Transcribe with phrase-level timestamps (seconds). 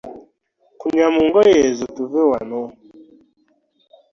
[0.79, 2.61] Kunya mu ngoye eze tube wano.